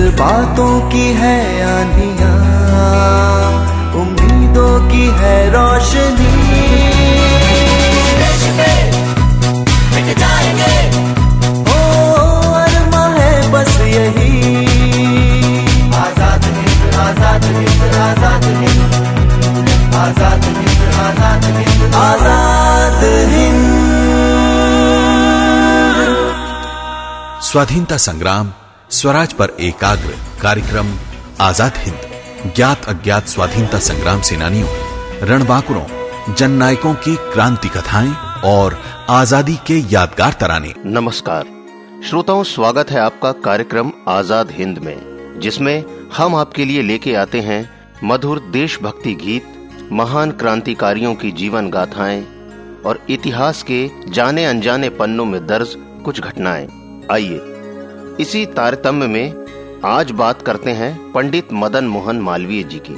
[0.00, 2.28] जज्बातों की है आंधिया
[4.00, 6.28] उम्मीदों की है रोशनी।
[11.66, 11.80] ओ
[12.60, 14.30] अरमा है बस यही।
[15.96, 18.94] आज़ाद हिंद आज़ाद हिंद आज़ाद हिंद।
[20.04, 23.04] आज़ाद हिंद आज़ाद हिंद। आज़ाद
[23.34, 23.68] हिंद।
[27.50, 28.52] स्वाधीनता संग्राम
[28.90, 30.86] स्वराज पर एकाग्र कार्यक्रम,
[31.40, 34.68] आज़ाद हिंद, ज्ञात अज्ञात स्वाधीनता संग्राम सेनानियों,
[35.22, 38.10] रणबांकुरों जन नायकों की क्रांति कथाएँ
[38.44, 38.76] और
[39.10, 41.44] आज़ादी के यादगार तराने। नमस्कार।
[42.04, 45.84] श्रोताओं, स्वागत है आपका कार्यक्रम आज़ाद हिंद में, जिसमें
[46.16, 47.62] हम आपके लिए लेके आते हैं
[48.04, 52.24] मधुर देशभक्ति गीत, महान क्रांतिकारियों की जीवन गाथाएँ
[52.86, 56.68] और इतिहास के जाने अनजाने पन्नों में दर्ज कुछ घटनाएँ।
[57.10, 57.38] आइए
[58.20, 62.96] इसी तारतम्य में आज बात करते हैं पंडित मदन मोहन मालवीय जी की।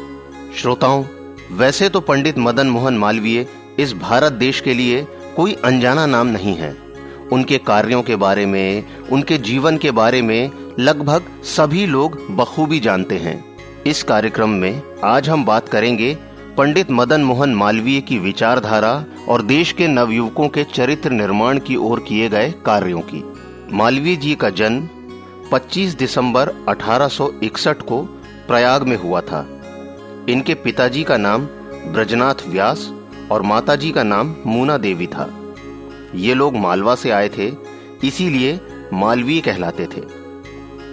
[0.57, 1.05] श्रोताओं,
[1.53, 3.47] वैसे तो पंडित मदन मोहन मालवीय
[3.79, 5.07] इस भारत देश के लिए
[5.37, 6.77] कोई अनजाना नाम नहीं है।
[7.33, 13.19] उनके कार्यों के बारे में, उनके जीवन के बारे में लगभग सभी लोग बखूबी जानते
[13.19, 13.45] हैं।
[13.87, 16.15] इस कार्यक्रम में आज हम बात करेंगे
[16.59, 22.01] पंडित मदन मोहन मालवीय की विचारधारा और देश के नवयुवकों के चरित्र निर्माण की ओर
[22.01, 23.25] किए गए कार्यों की।
[23.73, 24.89] मालवीय जी का जन्म
[25.53, 28.03] 25 दिसंबर 1861 को
[28.49, 29.41] प्रयाग में हुआ था।
[30.29, 31.45] इनके पिताजी का नाम
[31.87, 32.89] ब्रजनाथ व्यास
[33.33, 35.29] और माताजी का नाम मूना देवी था।
[36.15, 37.51] ये लोग मालवा से आए थे,
[38.05, 38.59] इसीलिए
[38.93, 40.03] मालवीय कहलाते थे।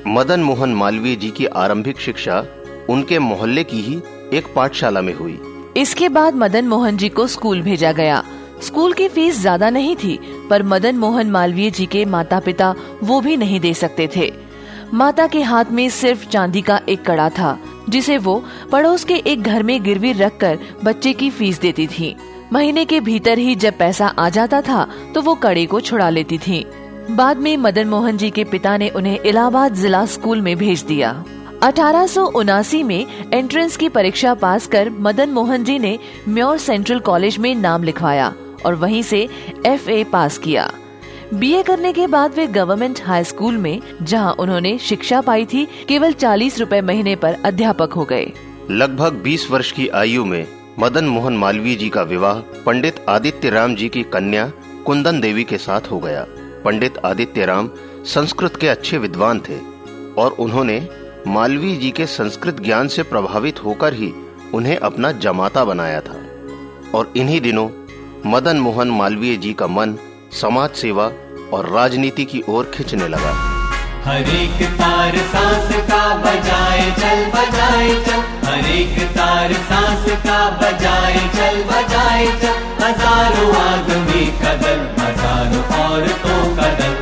[0.07, 2.43] मदन मोहन मालवीय जी की आरंभिक शिक्षा
[2.89, 3.95] उनके मोहल्ले की ही
[4.37, 5.39] एक पाठशाला में हुई।
[5.77, 8.23] इसके बाद मदन मोहन जी को स्कूल भेजा गया।
[8.61, 13.19] स्कूल की फ़ीस ज़्यादा नहीं थी, पर मदन मोहन मालवीय जी के माता पिता वो
[13.21, 14.31] भी नहीं दे सकते थे।
[14.93, 17.57] माता के हाथ में सिर्फ़ चांदी का एक कड़ा था,
[17.89, 22.15] जिसे वो पड़ोस के एक घर में गिरवी रखकर बच्चे की फ़ीस देती थी।
[22.53, 26.37] महीने के भीतर ही जब पैसा आ जाता था तो वो कड़े को छुड़ा लेती
[26.37, 26.65] थी।
[27.11, 31.11] बाद में मदन मोहन जी के पिता ने उन्हें इलाहाबाद जिला स्कूल में भेज दिया।
[31.63, 35.97] अठारह सौ उनासी में एंट्रेंस की परीक्षा पास कर मदन मोहन जी ने
[36.29, 38.33] म्योर सेंट्रल कॉलेज में नाम लिखवाया
[38.65, 39.27] और वहीं से
[39.65, 40.71] एफए पास किया।
[41.33, 46.11] बीए करने के बाद वे गवर्नमेंट हाई स्कूल में, जहाँ उन्होंने शिक्षा पाई थी, केवल
[46.11, 48.31] चालीस रूपए महीने पर अध्यापक हो गए।
[48.71, 50.47] लगभग 20 वर्ष की आयु में,
[50.79, 54.51] मदन मोहन मालवीय जी का विवाह पंडित आदित्य राम जी की कन्या
[54.85, 56.25] कुंदन देवी के साथ हो गया।
[56.65, 57.69] पंडित आदित्य राम
[58.05, 59.59] संस्कृत के अच्छे विद्वान थे
[60.21, 60.87] और उन्होंने
[61.27, 64.13] मालवीय जी के संस्कृत ज्ञान से प्रभावित होकर ही
[64.53, 66.21] उन्हें अपना जमाता बनाया था।
[66.95, 67.69] और इन्हीं दिनों
[68.25, 69.97] मदन मोहन मालवीय जी का मन
[70.31, 71.05] समाज सेवा
[71.53, 73.31] और राजनीति की ओर खिंचने लगा।
[74.03, 81.19] हर एक तार सांस का बजाए, चल बजाए, चल। हर एक तार सांस का बजाए,
[81.35, 86.98] चल बजाए, चल। हज़ारों आदमी कदम, हज़ारों औरतों कदल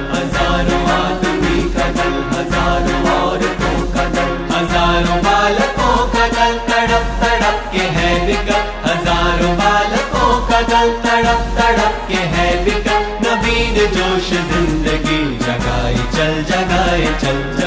[13.96, 17.66] जोश ज़िंदगी जगाए चल जगाए चल जगाए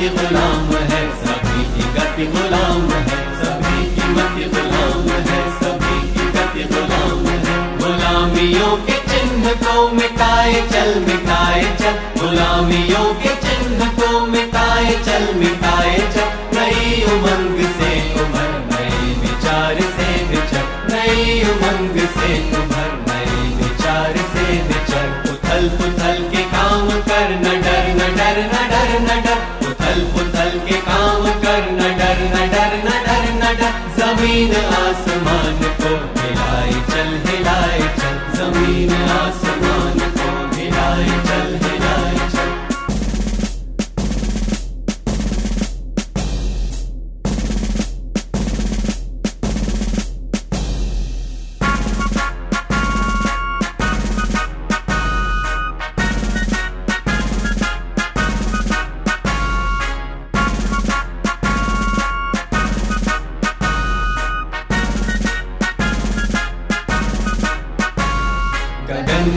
[0.00, 6.24] मति गुलाम है, सभी की गति गुलाम है, सभी की मति गुलाम है, सभी की
[6.26, 14.26] गति गुलाम है। गुलामियों के चिन्ह को मिटाए चल मिटाए चल। गुलामियों के चिन्ह को
[14.26, 17.92] मिटाए चल मिटाए चल। नई उमंग से
[18.24, 25.99] उमर नई विचार से विचर। नई उमंग से उभर नई विचार से विचर। उथल पुथल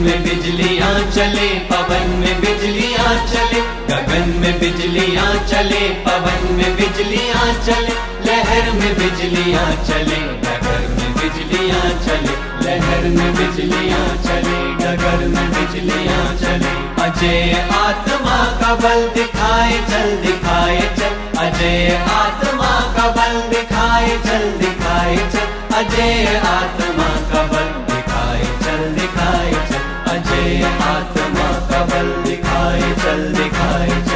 [0.02, 3.60] में बिजलियाँ चले, पवन में बिजलियाँ चले,
[3.90, 7.94] गगन में बिजलियाँ चले, पवन में बिजलियाँ चले,
[8.26, 16.26] लहर में बिजलियाँ चले डगर में बिजलियाँ चले, लहर में बिजलियाँ चले डगर में बिजलियाँ
[16.36, 16.72] चले।
[17.04, 25.16] अजय आत्मा का बल दिखाए चल दिखाए चल। अजय आत्मा का बल दिखाए चल दिखाए
[25.16, 27.83] चल। अजय आत्मा का बल
[28.84, 34.13] चल दिखाए चल। अजय आत्मा का बल दिखाए चल दिखाए चल।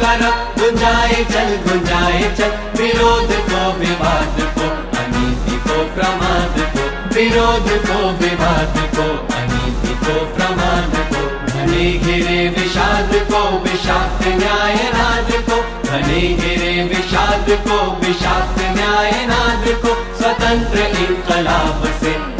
[0.00, 8.24] लहू गुंजाए चल गुंजाए चल। विरोध को, विवाद को, अनीति को, प्रमाद को। विरोध को,
[8.24, 16.20] विवाद को, अनीति को, प्रमाद को। घने घिरे विषाद को, विषाक्त न्याय नाद को। घने
[16.20, 22.31] घिरे विषाद को, विषाक्त न्याय नाद को। स्वतंत्र इनकलाब से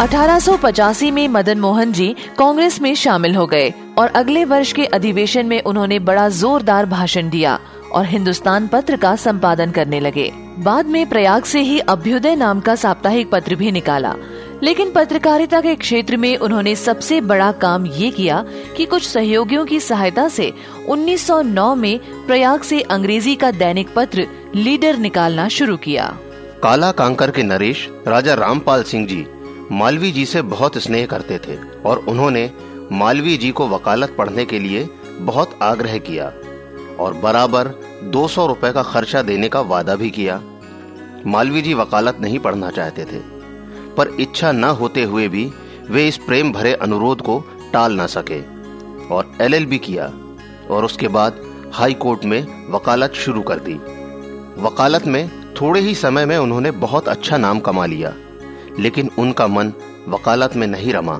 [0.00, 5.46] 1885 में मदन मोहन जी कांग्रेस में शामिल हो गए और अगले वर्ष के अधिवेशन
[5.46, 7.58] में उन्होंने बड़ा जोरदार भाषण दिया
[7.92, 12.74] और हिंदुस्तान पत्र का संपादन करने लगे। बाद में प्रयाग से ही अभ्युदय नाम का
[12.74, 14.14] साप्ताहिक पत्र भी निकाला।
[14.62, 18.44] लेकिन पत्रकारिता के क्षेत्र में उन्होंने सबसे बड़ा काम ये किया
[18.76, 20.52] कि कुछ सहयोगियों की सहायता से
[20.88, 26.16] 1909 में प्रयाग से अंग्रेज़ी का दैनिक पत्र लीडर निकालना शुरू किया।
[26.62, 29.26] काला कांकर के नरेश, राजा रामपाल सिंह जी
[29.72, 31.56] मालवी जी से बहुत स्नेह करते थे
[31.86, 32.50] और उन्होंने
[32.92, 34.88] मालवी जी को वकालत पढ़ने के लिए
[35.20, 36.26] बहुत आग्रह किया
[37.00, 37.68] और बराबर
[38.12, 40.40] 200 रुपए का खर्चा देने का वादा भी किया।
[41.26, 43.18] मालवी जी वकालत नहीं पढ़ना चाहते थे,
[43.96, 45.44] पर इच्छा न होते हुए भी
[45.90, 47.38] वे इस प्रेम भरे अनुरोध को
[47.72, 48.40] टाल न सके
[49.14, 50.06] और एलएलबी किया
[50.70, 51.40] और उसके बाद
[51.74, 53.74] हाई कोर्ट में वकालत शुरू कर दी।
[54.62, 55.28] वकालत में
[55.60, 58.12] थोड़े ही समय में उन्होंने बहुत अच्छा नाम कमा लिया।
[58.78, 59.72] लेकिन उनका मन
[60.08, 61.18] वकालत में नहीं रमा।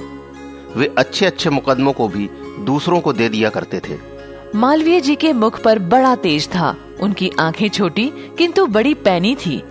[0.76, 3.98] वे अच्छे अच्छे मुकदमों को भी दूसरों को दे दिया करते थे।
[4.54, 9.62] मालवीय जी के मुख पर बड़ा तेज था। उनकी आँखें छोटी, किंतु बड़ी पैनी थी।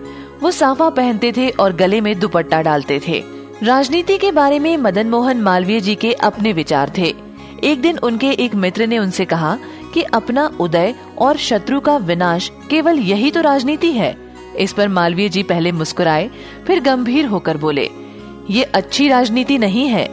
[0.41, 3.24] वो साफा पहनते थे और गले में दुपट्टा डालते थे।
[3.63, 7.15] राजनीति के बारे में मदन मोहन मालवीय जी के अपने विचार थे।
[7.63, 9.58] एक दिन उनके एक मित्र ने उनसे कहा
[9.94, 14.26] कि अपना उदय और शत्रु का विनाश केवल यही तो राजनीति है।
[14.58, 16.30] इस पर मालवीय जी पहले मुस्कुराए,
[16.68, 17.90] फिर गंभीर होकर बोले,
[18.50, 20.08] ये अच्छी राजनीति नहीं है।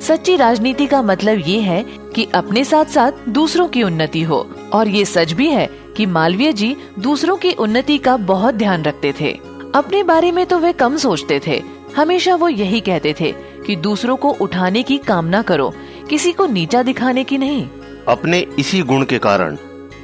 [0.00, 1.84] सच्ची राजनीति का मतलब ये है
[2.14, 6.52] कि अपने साथ साथ दूसरों की उन्नति हो, और ये सच भी है कि मालवीय
[6.52, 9.32] जी दूसरों की उन्नति का बहुत ध्यान रखते थे।
[9.74, 11.62] अपने बारे में तो वे कम सोचते थे।
[11.96, 13.32] हमेशा वो यही कहते थे
[13.66, 15.72] कि दूसरों को उठाने की कामना करो,
[16.10, 17.66] किसी को नीचा दिखाने की नहीं।
[18.08, 19.56] अपने इसी गुण के कारण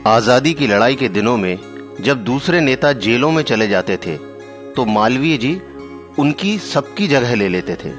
[0.07, 1.59] आज़ादी की लड़ाई के दिनों में
[2.01, 4.17] जब दूसरे नेता जेलों में चले जाते थे
[4.75, 5.55] तो मालवीय जी
[6.19, 7.91] उनकी सबकी जगह ले लेते थे।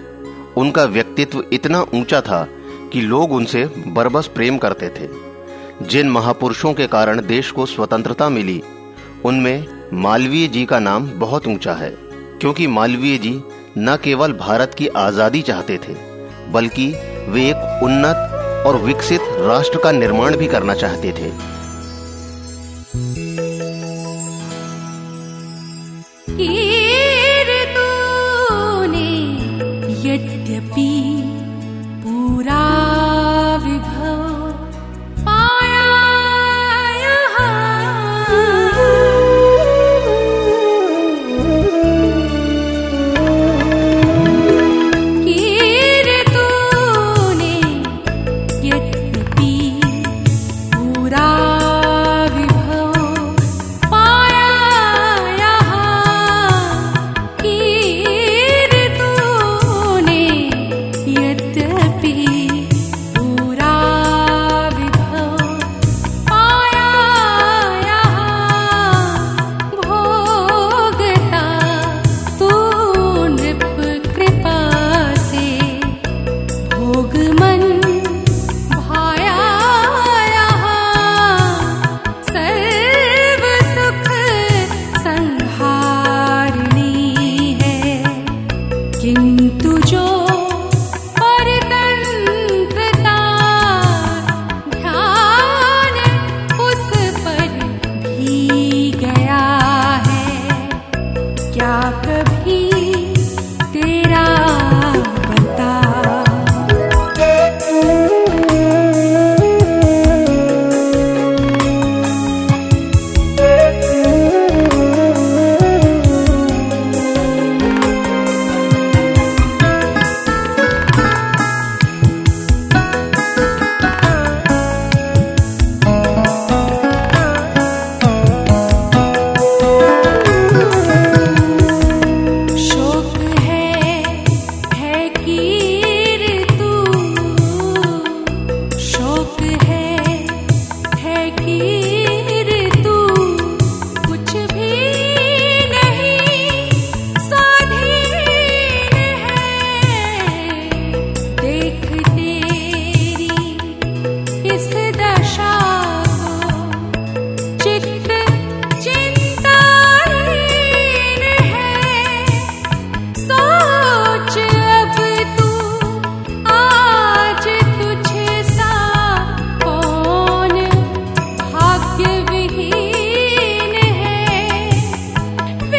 [0.57, 2.43] उनका व्यक्तित्व इतना ऊँचा था
[2.93, 5.07] कि लोग उनसे बरबस प्रेम करते थे।
[5.83, 8.61] जिन महापुरुषों के कारण देश को स्वतंत्रता मिली,
[9.25, 11.89] उनमें मालवीय जी का नाम बहुत ऊँचा है,
[12.41, 13.41] क्योंकि मालवीय जी
[13.77, 15.95] न केवल भारत की आज़ादी चाहते थे,
[16.51, 16.87] बल्कि
[17.29, 21.31] वे एक उन्नत और विकसित राष्ट्र का निर्माण भी करना चाहते थे।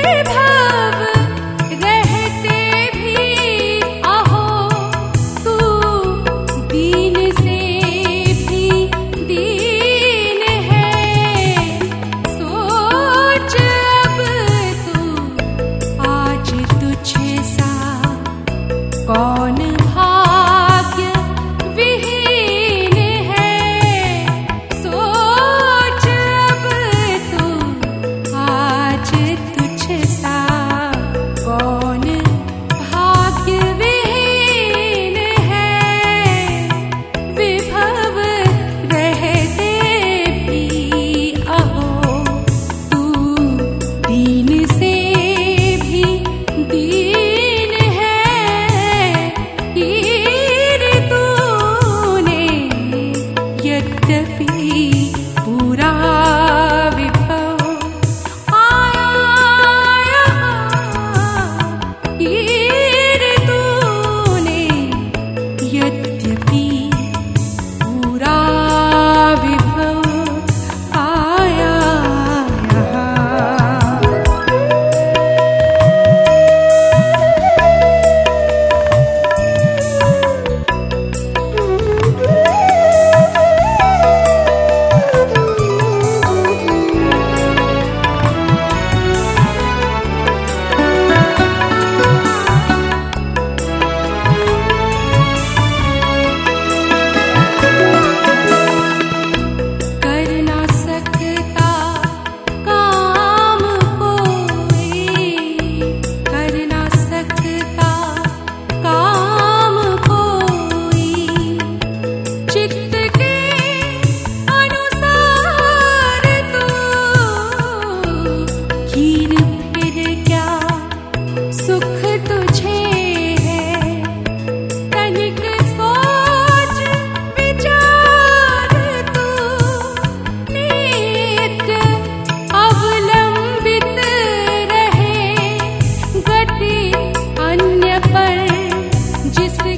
[0.04, 0.43] भी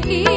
[0.06, 0.35] की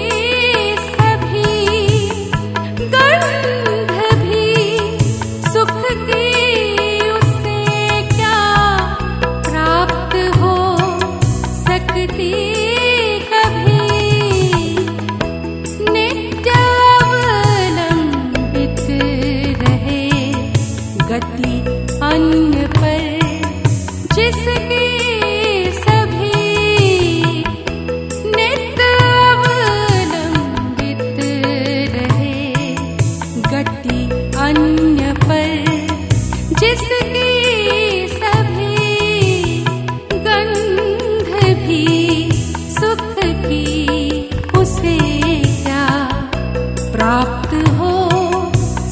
[47.00, 47.91] प्राप्त हो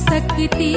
[0.01, 0.75] सकती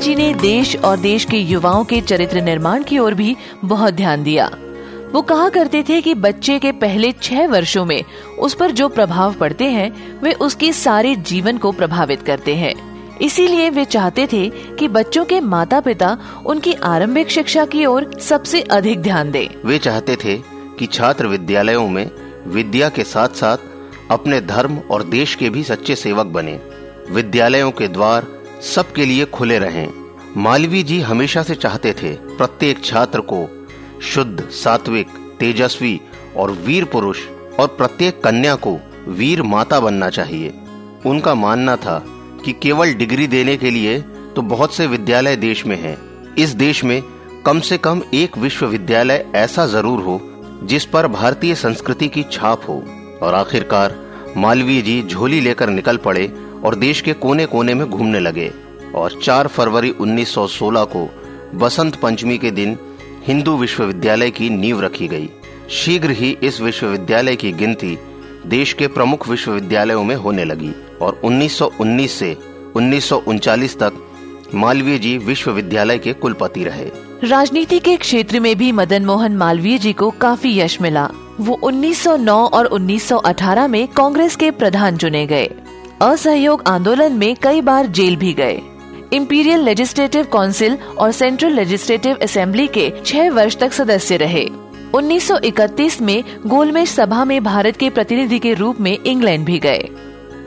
[0.00, 4.22] जी ने देश और देश के युवाओं के चरित्र निर्माण की ओर भी बहुत ध्यान
[4.22, 4.50] दिया।
[5.12, 8.04] वो कहा करते थे कि बच्चे के पहले छह वर्षों में
[8.38, 12.74] उस पर जो प्रभाव पड़ते हैं, वे उसके सारे जीवन को प्रभावित करते हैं।
[13.18, 18.60] इसीलिए वे चाहते थे कि बच्चों के माता पिता उनकी आरंभिक शिक्षा की ओर सबसे
[18.60, 20.36] अधिक ध्यान दें। वे चाहते थे
[20.78, 22.10] कि छात्र विद्यालयों में
[22.46, 23.56] विद्या के साथ साथ
[24.10, 26.60] अपने धर्म और देश के भी सच्चे सेवक बने।
[27.10, 29.88] विद्यालयों के द्वार सबके लिए खुले रहें।
[30.36, 33.46] मालवीय जी हमेशा से चाहते थे प्रत्येक छात्र को
[34.04, 35.08] शुद्ध, सात्विक,
[35.40, 36.00] तेजस्वी
[36.36, 37.26] और वीर पुरुष
[37.60, 40.52] और प्रत्येक कन्या को वीर माता बनना चाहिए।
[41.06, 41.98] उनका मानना था
[42.44, 43.98] कि केवल डिग्री देने के लिए
[44.36, 45.96] तो बहुत से विद्यालय देश में हैं।
[46.36, 47.02] इस देश में
[47.46, 50.20] कम से कम एक विश्वविद्यालय ऐसा ज़रूर हो
[50.64, 52.82] जिस पर भारतीय संस्कृति की छाप हो।
[53.22, 53.94] और आखिरकार
[54.36, 56.26] मालवीय जी झोली लेकर निकल पड़े
[56.64, 58.50] और देश के कोने कोने में घूमने लगे
[58.94, 61.08] और 4 फरवरी 1916 को
[61.54, 62.76] बसंत पंचमी के दिन
[63.26, 65.28] हिंदू विश्वविद्यालय की नींव रखी गई।
[65.70, 67.98] शीघ्र ही इस विश्वविद्यालय की गिनती
[68.46, 72.36] देश के प्रमुख विश्वविद्यालयों में होने लगी और 1919 से
[72.76, 73.92] उन्नीस तक
[74.54, 76.90] मालवीय जी विश्वविद्यालय के कुलपति रहे।
[77.24, 81.08] राजनीति के क्षेत्र में भी मदन मोहन मालवीय जी को काफ़ी यश मिला।
[81.40, 85.50] वो 1909 और 1918 में कांग्रेस के प्रधान चुने गए।
[86.02, 88.60] असहयोग आंदोलन में कई बार जेल भी गए।
[89.12, 94.44] इम्पीरियल लेजिस्लेटिव काउंसिल और सेंट्रल लेजिस्लेटिव असेंबली के छह वर्ष तक सदस्य रहे।
[94.94, 99.88] 1931 में गोलमेज सभा में भारत के प्रतिनिधि के रूप में इंग्लैंड भी गए।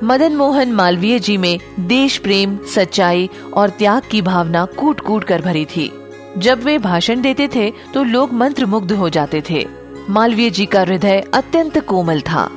[0.04, 5.42] मदन मोहन मालवीय जी में देश प्रेम, सच्चाई और त्याग की भावना कूट कूट कर
[5.42, 5.92] भरी थी।
[6.38, 9.66] जब वे भाषण देते थे तो लोग मंत्र मुग्ध हो जाते थे।
[10.10, 12.50] मालवीय जी का हृदय अत्यंत कोमल था।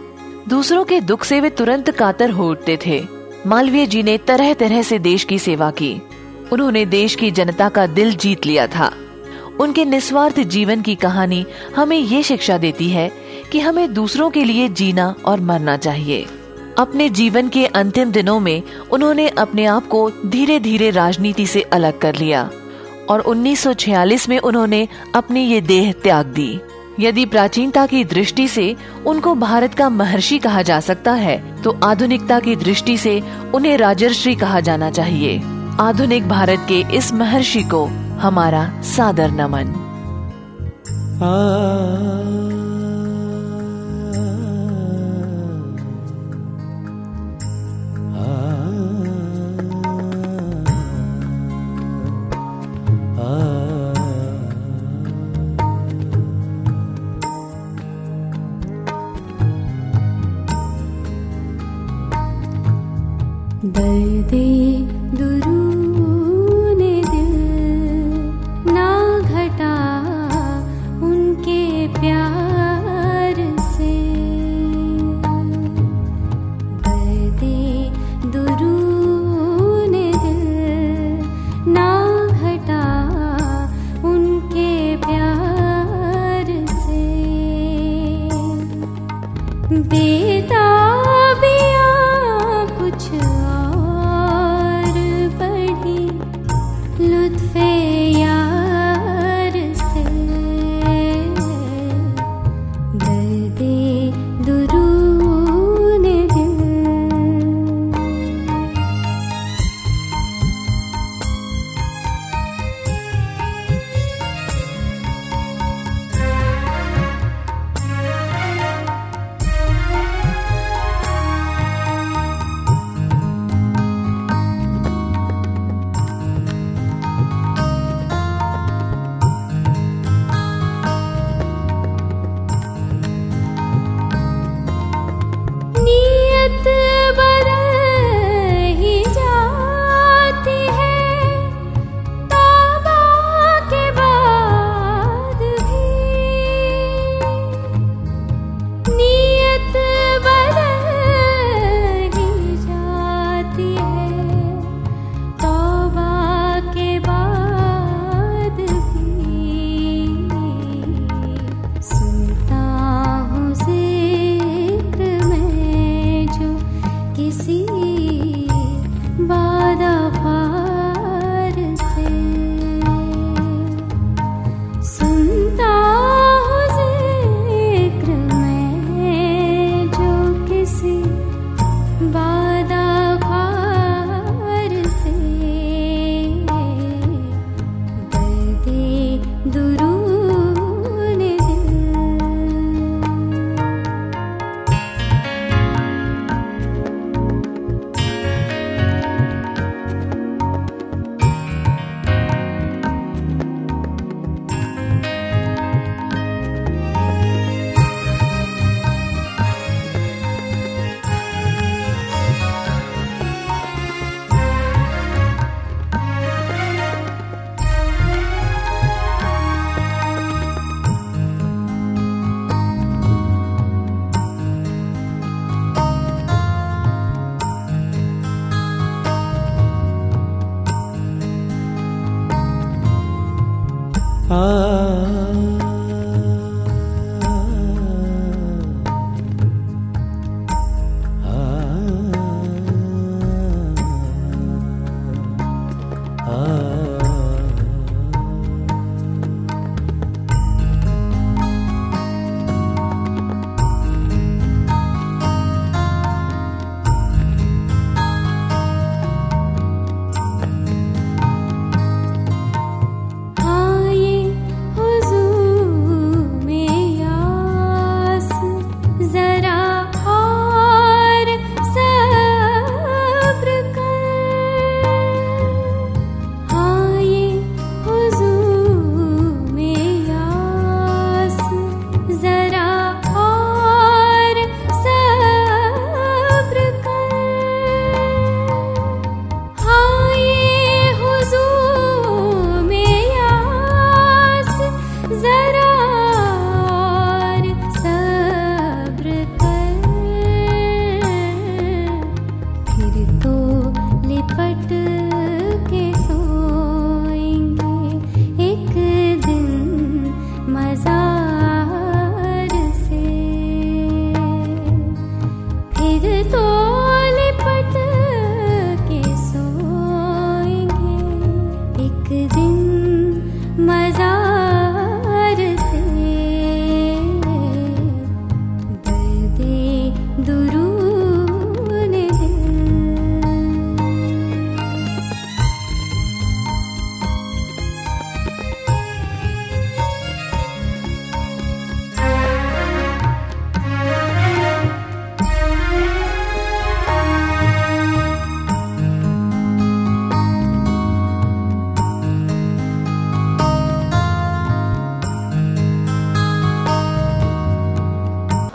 [0.49, 3.07] दूसरों के दुख से वे तुरंत कातर हो उठते थे।
[3.47, 6.03] मालवीय जी ने तरह तरह से देश की सेवा की।
[6.53, 8.93] उन्होंने देश की जनता का दिल जीत लिया था।
[9.61, 13.13] उनके निस्वार्थ जीवन की कहानी हमें ये शिक्षा देती है
[13.53, 16.27] कि हमें दूसरों के लिए जीना और मरना चाहिए।
[16.79, 21.99] अपने जीवन के अंतिम दिनों में उन्होंने अपने आप को धीरे धीरे राजनीति से अलग
[21.99, 22.51] कर लिया
[23.11, 26.61] और 1946 में उन्होंने अपनी ये देह त्याग दी।
[26.99, 32.41] यदि प्राचीनता की दृष्टि से उनको भारत का महर्षि कहा जा सकता है तो आधुनिकता
[32.41, 33.23] की दृष्टि से
[33.55, 35.43] उन्हें राजर्षि कहा जाना चाहिए।
[35.81, 37.85] आधुनिक भारत के इस महर्षि को
[38.19, 39.83] हमारा सादर नमन।
[41.19, 42.46] दर्दे
[89.89, 90.56] 你。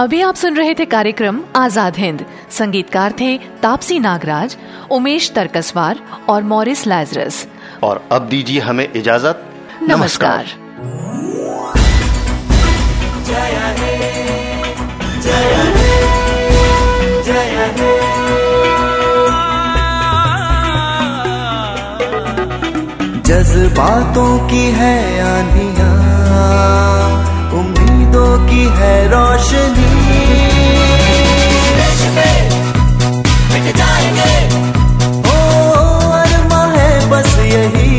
[0.01, 4.55] अभी आप सुन रहे थे कार्यक्रम आज़ाद हिंद। संगीतकार थे तापसी नागराज
[4.91, 7.35] उमेश तरकसवार और मॉरिस लाजरस।
[7.83, 9.43] और अब दीजिए हमें इजाज़त।
[9.83, 10.45] नमस्कार, नमस्कार।
[23.27, 25.91] जज्बातों की है आनिया
[27.59, 29.90] उम्मीदों की है रोशनी।
[36.73, 37.89] है बस यही।